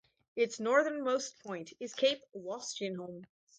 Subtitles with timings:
[0.35, 3.27] Its northernmost point is Cape Wolstenholme.